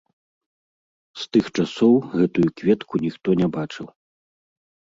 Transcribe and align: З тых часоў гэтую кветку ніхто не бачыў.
З 1.23 1.27
тых 1.37 1.45
часоў 1.59 1.93
гэтую 2.17 2.47
кветку 2.63 2.95
ніхто 3.07 3.29
не 3.45 3.53
бачыў. 3.61 3.87